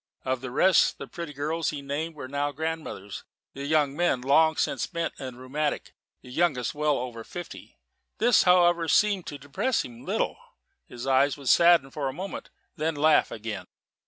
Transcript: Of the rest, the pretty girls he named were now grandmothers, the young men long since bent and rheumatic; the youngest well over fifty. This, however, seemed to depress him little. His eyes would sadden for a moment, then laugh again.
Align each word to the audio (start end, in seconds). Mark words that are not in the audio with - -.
Of 0.25 0.41
the 0.41 0.49
rest, 0.49 0.97
the 0.97 1.05
pretty 1.05 1.31
girls 1.31 1.69
he 1.69 1.83
named 1.83 2.15
were 2.15 2.27
now 2.27 2.51
grandmothers, 2.51 3.23
the 3.53 3.65
young 3.67 3.95
men 3.95 4.21
long 4.21 4.55
since 4.57 4.87
bent 4.87 5.13
and 5.19 5.37
rheumatic; 5.37 5.93
the 6.23 6.31
youngest 6.31 6.73
well 6.73 6.97
over 6.97 7.23
fifty. 7.23 7.77
This, 8.17 8.41
however, 8.41 8.87
seemed 8.87 9.27
to 9.27 9.37
depress 9.37 9.85
him 9.85 10.03
little. 10.03 10.37
His 10.87 11.05
eyes 11.05 11.37
would 11.37 11.49
sadden 11.49 11.91
for 11.91 12.09
a 12.09 12.13
moment, 12.13 12.49
then 12.75 12.95
laugh 12.95 13.29
again. 13.29 13.67